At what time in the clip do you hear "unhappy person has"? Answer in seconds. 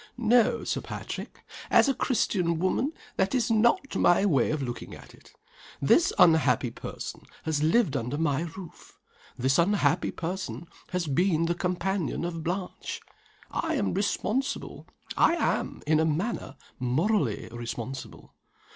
6.17-7.61, 9.59-11.05